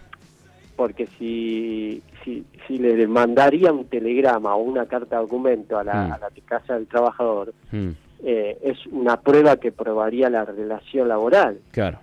porque 0.77 1.07
si, 1.19 2.01
si, 2.25 2.43
si 2.67 2.79
le 2.79 3.07
mandaría 3.07 3.71
un 3.73 3.85
telegrama 3.87 4.55
o 4.55 4.63
una 4.63 4.87
carta 4.87 5.17
de 5.17 5.23
documento 5.23 5.79
a 5.79 5.85
la, 5.85 5.95
Mm. 6.07 6.13
a 6.13 6.19
la 6.19 6.29
casa 6.47 6.75
del 6.75 6.87
trabajador, 6.87 7.53
Mm, 7.73 7.91
eh, 8.25 8.57
es 8.63 8.87
una 8.87 9.21
prueba 9.21 9.57
que 9.57 9.73
probaría 9.73 10.31
la 10.31 10.45
relación 10.45 11.09
laboral. 11.09 11.59
claro, 11.73 11.99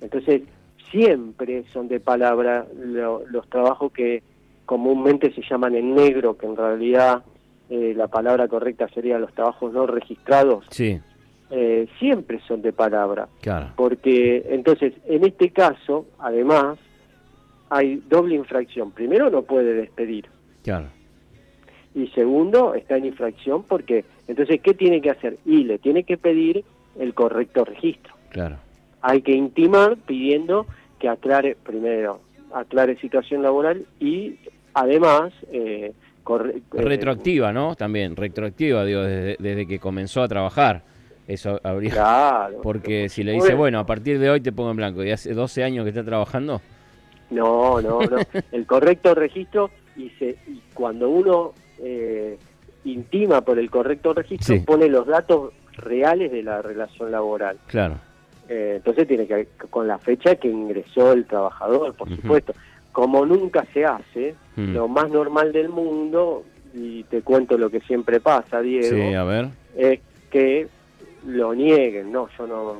Entonces, 0.00 0.42
siempre 0.92 1.64
son 1.72 1.88
de 1.88 1.98
palabra 1.98 2.66
lo- 2.80 3.24
los 3.28 3.48
trabajos 3.48 3.90
que 3.92 4.22
comúnmente 4.66 5.32
se 5.32 5.42
llaman 5.42 5.74
en 5.74 5.94
negro, 5.96 6.36
que 6.38 6.46
en 6.46 6.56
realidad 6.56 7.24
eh, 7.70 7.94
la 7.96 8.06
palabra 8.06 8.46
correcta 8.48 8.86
sería 8.88 9.18
los 9.18 9.32
trabajos 9.32 9.72
no 9.72 9.86
registrados, 9.86 10.64
sí, 10.70 11.00
eh, 11.50 11.88
siempre 11.98 12.38
son 12.46 12.60
de 12.62 12.72
palabra. 12.72 13.28
claro, 13.40 13.70
Porque 13.76 14.44
entonces, 14.50 14.92
en 15.06 15.24
este 15.24 15.50
caso, 15.50 16.06
además, 16.18 16.78
hay 17.70 18.02
doble 18.08 18.34
infracción. 18.34 18.90
Primero, 18.92 19.30
no 19.30 19.42
puede 19.42 19.72
despedir. 19.74 20.26
claro, 20.62 20.88
Y 21.94 22.06
segundo, 22.08 22.74
está 22.74 22.96
en 22.96 23.06
infracción 23.06 23.64
porque, 23.64 24.04
entonces, 24.28 24.60
¿qué 24.62 24.74
tiene 24.74 25.00
que 25.00 25.10
hacer? 25.10 25.38
Y 25.46 25.64
le 25.64 25.78
tiene 25.78 26.04
que 26.04 26.16
pedir 26.18 26.64
el 26.98 27.14
correcto 27.14 27.64
registro. 27.64 28.14
claro, 28.30 28.56
Hay 29.00 29.22
que 29.22 29.32
intimar 29.32 29.96
pidiendo 30.06 30.66
que 31.02 31.08
aclare, 31.08 31.56
primero, 31.60 32.20
aclare 32.54 32.96
situación 33.00 33.42
laboral 33.42 33.84
y 33.98 34.36
además, 34.72 35.32
eh, 35.52 35.92
corre- 36.22 36.58
eh, 36.58 36.62
Retroactiva, 36.82 37.52
¿no? 37.52 37.74
También, 37.74 38.14
retroactiva, 38.14 38.84
digo, 38.84 39.02
desde, 39.02 39.36
desde 39.40 39.66
que 39.66 39.80
comenzó 39.80 40.22
a 40.22 40.28
trabajar. 40.28 40.82
Eso 41.26 41.58
habría... 41.64 41.90
Claro. 41.90 42.60
Porque 42.62 43.08
si 43.08 43.24
le 43.24 43.32
dice, 43.32 43.54
bueno, 43.54 43.80
a 43.80 43.84
partir 43.86 44.20
de 44.20 44.30
hoy 44.30 44.40
te 44.40 44.52
pongo 44.52 44.70
en 44.70 44.76
blanco, 44.76 45.02
y 45.02 45.10
hace 45.10 45.34
12 45.34 45.64
años 45.64 45.82
que 45.84 45.88
está 45.90 46.04
trabajando, 46.04 46.60
No, 47.30 47.80
no, 47.80 48.00
no. 48.00 48.16
El 48.52 48.64
correcto 48.64 49.12
registro 49.16 49.70
y, 49.96 50.08
se, 50.10 50.36
y 50.46 50.62
cuando 50.72 51.08
uno 51.10 51.52
eh, 51.80 52.38
intima 52.84 53.40
por 53.40 53.58
el 53.58 53.68
correcto 53.70 54.14
registro, 54.14 54.54
Sí. 54.54 54.60
pone 54.60 54.86
los 54.88 55.06
datos 55.08 55.52
reales 55.78 56.30
de 56.30 56.42
la 56.44 56.62
relación 56.62 57.10
laboral. 57.10 57.56
claro, 57.66 57.96
Eh, 58.54 58.74
entonces 58.76 59.08
tiene 59.08 59.26
que 59.26 59.48
con 59.70 59.88
la 59.88 59.96
fecha 59.98 60.34
que 60.36 60.48
ingresó 60.48 61.12
el 61.12 61.24
trabajador, 61.24 61.94
por 61.94 62.14
supuesto. 62.14 62.52
Como 62.92 63.24
nunca 63.24 63.64
se 63.72 63.86
hace, 63.86 64.34
Mm. 64.56 64.74
lo 64.74 64.88
más 64.88 65.10
normal 65.10 65.52
del 65.52 65.70
mundo, 65.70 66.44
y 66.74 67.04
te 67.04 67.22
cuento 67.22 67.56
lo 67.56 67.70
que 67.70 67.80
siempre 67.80 68.20
pasa, 68.20 68.60
Diego, 68.60 68.94
sí, 68.94 69.14
a 69.14 69.24
ver, 69.24 69.48
es 69.74 70.00
que 70.30 70.68
lo 71.26 71.54
nieguen. 71.54 72.12
No, 72.12 72.28
yo 72.36 72.46
no, 72.46 72.76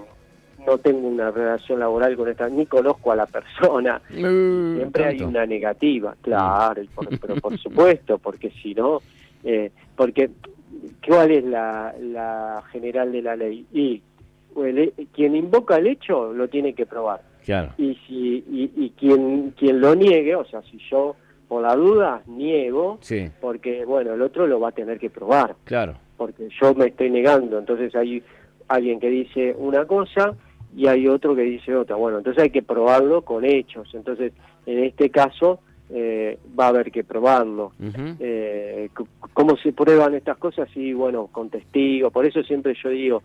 no 0.66 0.76
tengo 0.76 1.08
una 1.08 1.30
relación 1.30 1.80
laboral 1.80 2.14
con 2.16 2.28
esta, 2.28 2.50
ni 2.50 2.66
conozco 2.66 3.10
a 3.12 3.16
la 3.16 3.24
persona. 3.26 4.02
Siempre 4.10 5.06
hay 5.06 5.22
una 5.22 5.46
negativa, 5.46 6.14
claro, 6.20 6.82
y 6.82 6.86
por- 6.88 7.08
pero 7.20 7.36
por 7.36 7.56
supuesto, 7.58 8.18
porque 8.18 8.50
si 8.62 8.74
no, 8.74 9.00
eh, 9.44 9.70
porque 9.96 10.28
¿cuál 11.06 11.30
es 11.30 11.44
la, 11.44 11.94
la 11.98 12.62
general 12.70 13.10
de 13.12 13.22
la 13.22 13.36
ley? 13.36 13.64
Y 13.72 14.02
el- 14.64 14.92
quien 15.12 15.36
invoca 15.36 15.76
el 15.76 15.86
hecho 15.86 16.32
lo 16.32 16.48
tiene 16.48 16.74
que 16.74 16.86
probar. 16.86 17.22
Claro, 17.44 17.72
Y 17.76 17.94
si 18.06 18.44
y, 18.50 18.70
y 18.76 18.90
quien 18.90 19.50
quien 19.58 19.80
lo 19.80 19.94
niegue, 19.94 20.36
o 20.36 20.44
sea, 20.44 20.62
si 20.62 20.78
yo 20.90 21.16
por 21.48 21.62
la 21.62 21.74
duda 21.74 22.22
niego, 22.26 22.98
sí, 23.00 23.28
porque 23.40 23.84
bueno, 23.84 24.14
el 24.14 24.22
otro 24.22 24.46
lo 24.46 24.60
va 24.60 24.68
a 24.68 24.72
tener 24.72 24.98
que 24.98 25.10
probar 25.10 25.56
claro, 25.64 25.94
porque 26.16 26.48
yo 26.60 26.72
me 26.74 26.86
estoy 26.86 27.10
negando, 27.10 27.58
entonces 27.58 27.94
hay 27.96 28.22
alguien 28.68 29.00
que 29.00 29.10
dice 29.10 29.54
una 29.58 29.84
cosa 29.86 30.34
y 30.74 30.86
hay 30.86 31.06
otro 31.08 31.34
que 31.34 31.42
dice 31.42 31.74
otra. 31.74 31.96
Bueno, 31.96 32.18
entonces 32.18 32.42
hay 32.44 32.50
que 32.50 32.62
probarlo 32.62 33.20
con 33.22 33.44
hechos. 33.44 33.90
Entonces, 33.92 34.32
en 34.64 34.78
este 34.84 35.10
caso, 35.10 35.58
eh, 35.90 36.38
va 36.58 36.66
a 36.66 36.68
haber 36.68 36.90
que 36.90 37.04
probarlo. 37.04 37.72
Eh, 38.18 38.88
¿Cómo 39.34 39.56
se 39.58 39.72
prueban 39.74 40.14
estas 40.14 40.38
cosas? 40.38 40.70
Sí, 40.72 40.94
bueno, 40.94 41.26
con 41.30 41.50
testigos. 41.50 42.10
Por 42.10 42.24
eso 42.24 42.42
siempre 42.44 42.74
yo 42.82 42.88
digo, 42.88 43.22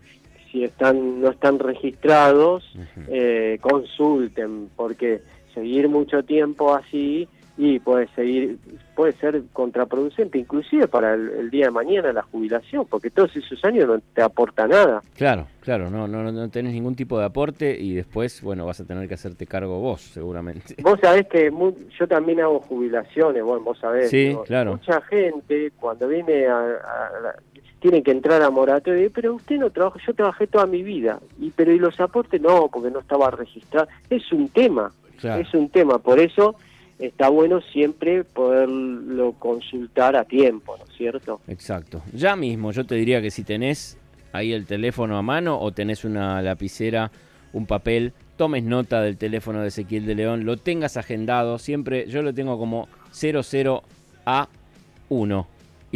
si 0.52 0.64
están 0.64 1.22
no 1.22 1.30
están 1.30 1.60
registrados, 1.60 2.64
eh, 3.08 3.58
consulten, 3.62 4.70
porque 4.76 5.22
seguir 5.54 5.90
mucho 5.90 6.24
tiempo 6.24 6.74
así 6.74 7.28
y 7.58 7.80
puede 7.80 8.08
seguir 8.10 8.60
puede 8.96 9.14
ser 9.14 9.42
contraproducente 9.52 10.38
inclusive 10.38 10.88
para 10.88 11.16
el, 11.16 11.50
día 11.50 11.66
de 11.66 11.72
mañana 11.72 12.14
la 12.14 12.22
jubilación 12.22 12.86
porque 12.86 13.10
todos 13.10 13.36
esos 13.36 13.64
años 13.66 13.88
no 13.88 14.00
te 14.14 14.22
aporta 14.22 14.68
nada. 14.68 15.02
Claro 15.16 15.48
claro 15.62 15.90
no 15.90 16.08
no 16.08 16.32
no 16.32 16.50
tenés 16.50 16.74
ningún 16.74 16.96
tipo 16.96 17.18
de 17.18 17.26
aporte 17.26 17.76
y 17.80 17.96
después 17.96 18.44
bueno 18.44 18.66
vas 18.66 18.80
a 18.80 18.86
tener 18.86 19.08
que 19.08 19.16
hacerte 19.16 19.48
cargo 19.48 19.80
vos 19.80 20.02
seguramente. 20.02 20.76
Vos 20.84 21.00
sabés 21.02 21.28
que 21.28 21.52
yo 22.00 22.08
también 22.08 22.42
hago 22.42 22.60
jubilaciones 22.60 23.44
bueno 23.44 23.64
vos 23.64 23.80
sabés 23.80 24.12
sí 24.12 24.38
claro. 24.46 24.74
mucha 24.74 25.02
gente 25.02 25.72
cuando 25.80 26.08
viene 26.08 26.46
a, 26.46 27.36
tiene 27.80 28.04
que 28.04 28.12
entrar 28.12 28.42
a 28.42 28.50
moratoria, 28.50 29.10
pero 29.14 29.36
usted 29.36 29.58
no 29.58 29.70
trabaja, 29.70 30.00
yo 30.06 30.14
trabajé 30.14 30.48
toda 30.48 30.66
mi 30.66 30.84
vida, 30.84 31.20
y 31.40 31.52
pero 31.52 31.72
y 31.72 31.80
los 31.80 31.98
aportes 32.00 32.42
no, 32.42 32.70
porque 32.70 32.92
no 32.92 33.00
estaba 33.00 33.32
registrado, 33.32 33.88
es 34.10 34.32
un 34.32 34.50
tema, 34.50 34.92
es 35.22 35.54
un 35.54 35.70
tema, 35.70 36.00
por 36.00 36.20
eso 36.20 36.56
está 37.00 37.30
bueno 37.30 37.62
siempre 37.62 38.24
poderlo 38.24 39.34
consultar 39.34 40.16
a 40.16 40.24
tiempo, 40.24 40.76
¿no 40.78 40.86
es 40.86 40.98
cierto? 40.98 41.42
Exacto. 41.48 42.02
Ya 42.14 42.36
mismo, 42.36 42.72
yo 42.72 42.86
te 42.86 42.96
diría 42.96 43.22
que 43.22 43.30
si 43.30 43.44
tenés 43.44 43.98
ahí 44.32 44.54
el 44.54 44.66
teléfono 44.66 45.18
a 45.18 45.22
mano 45.22 45.60
o 45.60 45.72
tenés 45.72 46.06
una 46.06 46.42
lapicera, 46.42 47.12
un 47.54 47.68
papel, 47.68 48.14
tomes 48.36 48.64
nota 48.64 49.02
del 49.02 49.18
teléfono 49.18 49.62
de 49.62 49.68
Ezequiel 49.68 50.06
de 50.06 50.16
León, 50.16 50.46
lo 50.46 50.58
tengas 50.58 50.98
agendado, 50.98 51.60
siempre 51.60 52.08
yo 52.08 52.24
lo 52.24 52.34
tengo 52.34 52.58
como 52.58 52.88
00A1 53.14 55.46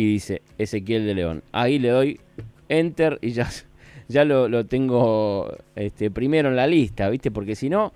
y 0.02 0.14
dice 0.14 0.42
Ezequiel 0.58 1.06
de 1.06 1.14
León. 1.14 1.44
Ahí 1.52 1.80
le 1.80 1.90
doy 1.90 2.20
enter 2.70 3.20
y 3.22 3.32
ya, 3.32 3.48
ya 4.08 4.26
lo, 4.26 4.48
lo 4.48 4.66
tengo 4.66 5.56
este, 5.76 6.10
primero 6.10 6.50
en 6.50 6.56
la 6.56 6.68
lista, 6.68 7.10
¿viste? 7.10 7.32
Porque 7.32 7.56
si 7.56 7.70
no 7.70 7.94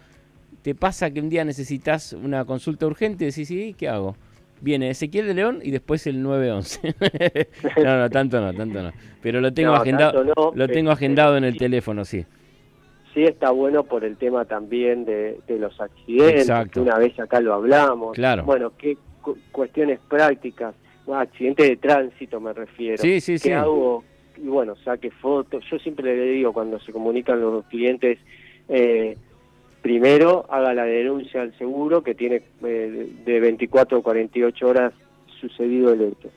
te 0.62 0.76
pasa 0.76 1.12
que 1.12 1.20
un 1.20 1.30
día 1.30 1.46
necesitas 1.46 2.14
una 2.14 2.46
consulta 2.46 2.88
urgente 2.88 3.24
y 3.24 3.28
decís, 3.28 3.48
sí, 3.48 3.76
¿qué 3.78 3.88
hago? 3.88 4.16
Viene 4.62 4.90
Ezequiel 4.90 5.28
de 5.28 5.34
León 5.34 5.60
y 5.62 5.72
después 5.72 6.08
el 6.08 6.22
911. 6.24 6.96
no, 7.84 8.00
no, 8.00 8.10
tanto 8.10 8.40
no, 8.42 8.54
tanto 8.54 8.82
no. 8.82 8.92
Pero 9.22 9.42
lo 9.42 9.54
tengo 9.54 9.74
agendado, 9.74 10.24
lo 10.56 10.68
tengo 10.68 10.92
agendado 10.92 11.38
en 11.38 11.44
el 11.44 11.58
teléfono, 11.58 12.06
sí. 12.06 12.26
Sí 13.14 13.24
está 13.24 13.52
bueno 13.52 13.84
por 13.84 14.04
el 14.04 14.18
tema 14.18 14.46
también 14.46 15.06
de, 15.06 15.40
los 15.48 15.80
accidentes, 15.80 16.52
que 16.72 16.80
una 16.80 16.98
vez 16.98 17.20
acá 17.20 17.40
lo 17.40 17.54
hablamos. 17.54 18.16
Claro. 18.16 18.44
Bueno, 18.44 18.74
qué 18.78 18.98
cuestiones 19.52 20.00
prácticas, 20.10 20.76
accidentes 21.14 21.70
de 21.70 21.78
tránsito 21.78 22.40
me 22.40 22.54
refiero. 22.54 22.98
Sí, 22.98 23.22
sí, 23.22 23.38
¿Qué 23.42 23.54
hago? 23.54 24.04
Y 24.38 24.48
bueno, 24.48 24.76
saque 24.84 25.12
fotos. 25.12 25.64
Yo 25.70 25.80
siempre 25.80 26.16
le 26.16 26.32
digo 26.32 26.54
cuando 26.54 26.80
se 26.80 26.92
comunican 26.92 27.40
los 27.40 27.66
clientes, 27.66 28.20
eh, 28.68 29.18
primero 29.82 30.46
haga 30.50 30.74
la 30.74 30.86
denuncia 30.86 31.42
al 31.42 31.58
seguro 31.58 32.04
que 32.04 32.16
tiene 32.16 32.42
eh, 32.64 33.10
de 33.26 33.40
24 33.40 34.00
o 34.00 34.02
48 34.02 34.68
horas 34.68 34.94
sucedido 35.40 35.94
el 35.94 36.02
hecho. 36.02 36.30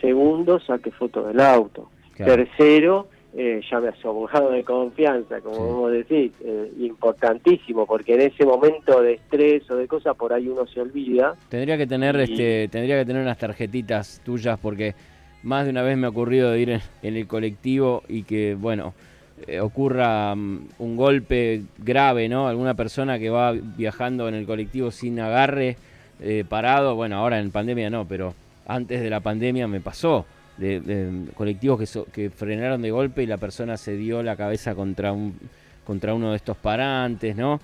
Segundo, 0.00 0.60
saque 0.60 0.90
fotos 0.90 1.26
del 1.28 1.40
auto. 1.40 1.90
Tercero, 2.16 3.08
eh, 3.36 3.60
llame 3.70 3.88
a 3.88 3.94
su 3.96 4.08
abogado 4.08 4.50
de 4.50 4.64
confianza, 4.64 5.40
como 5.40 5.58
vamos 5.58 5.90
a 5.90 5.92
decir, 5.92 6.32
eh, 6.42 6.72
importantísimo, 6.78 7.86
porque 7.86 8.14
en 8.14 8.22
ese 8.22 8.44
momento 8.44 9.02
de 9.02 9.14
estrés 9.14 9.70
o 9.70 9.76
de 9.76 9.86
cosas 9.86 10.16
por 10.16 10.32
ahí 10.32 10.48
uno 10.48 10.66
se 10.66 10.80
olvida. 10.80 11.34
Tendría 11.48 11.76
que 11.76 11.86
tener, 11.86 12.16
este, 12.16 12.68
tendría 12.68 12.98
que 12.98 13.04
tener 13.04 13.22
unas 13.22 13.38
tarjetitas 13.38 14.20
tuyas, 14.24 14.58
porque 14.58 14.94
más 15.42 15.64
de 15.64 15.70
una 15.70 15.82
vez 15.82 15.96
me 15.96 16.06
ha 16.06 16.10
ocurrido 16.10 16.50
de 16.50 16.60
ir 16.60 16.70
en 16.70 17.16
el 17.16 17.26
colectivo 17.26 18.02
y 18.08 18.22
que, 18.22 18.54
bueno, 18.54 18.94
eh, 19.46 19.60
ocurra 19.60 20.34
mm, 20.34 20.68
un 20.78 20.96
golpe 20.96 21.62
grave, 21.76 22.28
¿no? 22.28 22.48
Alguna 22.48 22.72
persona 22.72 23.18
que 23.18 23.28
va 23.28 23.52
viajando 23.52 24.28
en 24.28 24.34
el 24.34 24.46
colectivo 24.46 24.90
sin 24.90 25.20
agarre, 25.20 25.76
eh, 26.20 26.44
parado, 26.48 26.94
bueno, 26.94 27.16
ahora 27.16 27.38
en 27.38 27.50
pandemia 27.50 27.90
no, 27.90 28.06
pero 28.06 28.34
antes 28.66 29.02
de 29.02 29.10
la 29.10 29.20
pandemia 29.20 29.68
me 29.68 29.80
pasó, 29.80 30.24
de, 30.58 31.26
colectivos 31.34 31.78
que, 31.78 32.12
que 32.12 32.30
frenaron 32.30 32.82
de 32.82 32.90
golpe 32.90 33.22
y 33.22 33.26
la 33.26 33.36
persona 33.36 33.76
se 33.76 33.96
dio 33.96 34.22
la 34.22 34.36
cabeza 34.36 34.74
contra, 34.74 35.12
un, 35.12 35.34
contra 35.84 36.14
uno 36.14 36.30
de 36.30 36.36
estos 36.36 36.56
parantes, 36.56 37.36
¿no? 37.36 37.60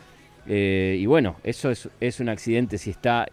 Eh, 0.47 0.97
y 0.99 1.07
bueno, 1.07 1.37
eso 1.45 1.71
es, 1.71 1.89
es 2.01 2.21
un 2.21 2.29
accidente 2.29 2.79
si 2.79 2.91
está 2.91 3.27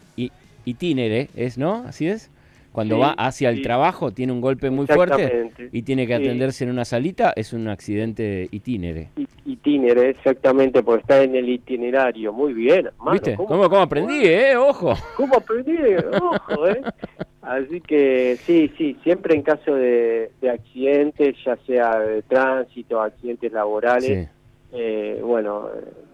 itinere, 0.66 1.30
¿es, 1.36 1.58
no? 1.58 1.84
¿Así 1.88 2.08
es? 2.08 2.30
Cuando 2.72 3.00
va 3.00 3.12
hacia 3.12 3.50
el 3.50 3.62
trabajo 3.62 4.12
tiene 4.12 4.32
un 4.32 4.42
golpe 4.42 4.70
muy 4.70 4.86
fuerte 4.86 5.52
y 5.72 5.82
tiene 5.82 6.06
que 6.06 6.14
atenderse 6.14 6.64
en 6.64 6.70
una 6.70 6.86
salita, 6.86 7.34
es 7.36 7.51
un 7.53 7.68
accidente 7.68 8.48
itinere. 8.51 9.10
Itinere, 9.46 10.10
exactamente, 10.10 10.84
porque 10.84 11.01
está 11.01 11.24
en 11.24 11.36
el 11.36 11.50
itinerario. 11.50 12.32
Muy 12.32 12.53
bien. 12.53 12.90
¿Viste? 13.12 13.36
¿Cómo, 13.36 13.64
aprendí, 13.64 14.22
eh? 14.24 14.55
Ojo. 14.55 14.94
¿Cómo 15.18 15.36
aprendí? 15.36 15.77
Ojo, 16.22 16.68
eh. 16.68 16.82
Así 17.42 17.82
que 17.82 18.38
sí, 18.42 18.72
sí, 18.77 18.96
siempre 19.03 19.34
en 19.34 19.42
caso 19.42 19.74
de, 19.74 20.29
accidentes, 20.51 21.36
ya 21.44 21.58
sea 21.66 22.00
de 22.00 22.22
tránsito, 22.22 23.01
accidentes 23.01 23.51
laborales, 23.51 24.29
eh, 24.72 25.20
bueno, 25.24 25.70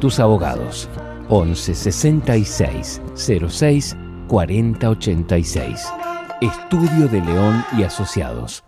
Tus 0.00 0.20
abogados, 0.20 0.88
11 1.28 1.74
66 1.74 3.02
06 3.16 3.96
4086. 4.28 5.86
Estudio 6.40 7.08
de 7.08 7.20
León 7.20 7.64
y 7.76 7.82
Asociados. 7.82 8.62